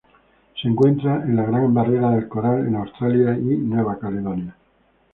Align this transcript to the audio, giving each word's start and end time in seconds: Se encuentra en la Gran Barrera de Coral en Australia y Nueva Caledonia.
Se 0.59 0.67
encuentra 0.67 1.21
en 1.23 1.35
la 1.35 1.43
Gran 1.43 1.71
Barrera 1.75 2.09
de 2.09 2.27
Coral 2.27 2.65
en 2.65 2.73
Australia 2.75 3.37
y 3.37 3.55
Nueva 3.55 3.99
Caledonia. 3.99 4.55